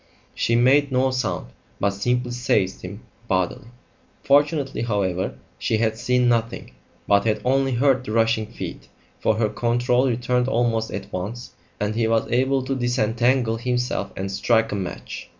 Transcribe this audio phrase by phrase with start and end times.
[0.33, 3.67] She made no sound, but simply seized him bodily.
[4.23, 6.71] Fortunately, however, she had seen nothing,
[7.07, 8.87] but had only heard the rushing feet,
[9.19, 14.31] for her control returned almost at once, and he was able to disentangle himself and
[14.31, 15.29] strike a match.